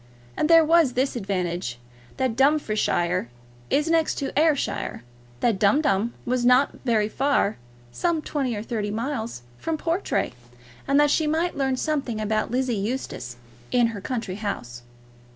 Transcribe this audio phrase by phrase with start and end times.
[0.35, 1.77] And there was this advantage,
[2.17, 3.27] that Dumfriesshire
[3.69, 5.03] is next to Ayrshire,
[5.41, 7.57] that Dumdum was not very far,
[7.91, 10.33] some twenty or thirty miles, from Portray,
[10.87, 13.35] and that she might learn something about Lizzie Eustace
[13.69, 14.81] in her country house.